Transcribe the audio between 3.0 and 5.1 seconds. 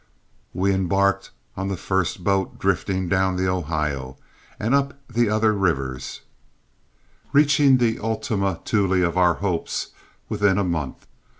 down the Ohio, and up